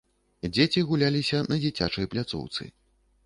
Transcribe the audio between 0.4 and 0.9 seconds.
Дзеці